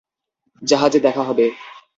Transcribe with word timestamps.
জাহাজে 0.61 0.99
দেখা 0.99 1.23
হবে। 1.23 1.45